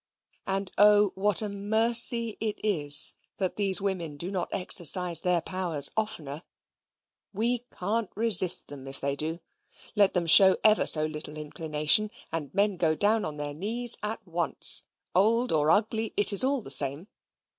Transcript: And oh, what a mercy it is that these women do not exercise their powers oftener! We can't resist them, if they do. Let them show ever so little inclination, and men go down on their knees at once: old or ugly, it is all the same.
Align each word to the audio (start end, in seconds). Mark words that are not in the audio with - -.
And 0.47 0.71
oh, 0.79 1.11
what 1.13 1.43
a 1.43 1.47
mercy 1.49 2.35
it 2.39 2.59
is 2.65 3.13
that 3.37 3.55
these 3.55 3.79
women 3.79 4.17
do 4.17 4.31
not 4.31 4.49
exercise 4.51 5.21
their 5.21 5.41
powers 5.41 5.91
oftener! 5.95 6.41
We 7.35 7.65
can't 7.71 8.09
resist 8.15 8.67
them, 8.67 8.87
if 8.87 8.99
they 8.99 9.15
do. 9.15 9.41
Let 9.95 10.15
them 10.15 10.25
show 10.25 10.57
ever 10.63 10.87
so 10.87 11.05
little 11.05 11.37
inclination, 11.37 12.09
and 12.31 12.51
men 12.51 12.77
go 12.77 12.95
down 12.95 13.25
on 13.25 13.37
their 13.37 13.53
knees 13.53 13.95
at 14.01 14.27
once: 14.27 14.81
old 15.13 15.51
or 15.51 15.69
ugly, 15.69 16.15
it 16.17 16.33
is 16.33 16.43
all 16.43 16.63
the 16.63 16.71
same. 16.71 17.07